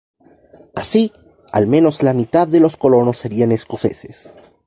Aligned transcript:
Así, 0.75 1.11
al 1.51 1.67
menos 1.67 2.01
la 2.01 2.13
mitad 2.13 2.47
de 2.47 2.59
los 2.59 2.75
colonos 2.75 3.19
serían 3.19 3.51
escoceses. 3.51 4.31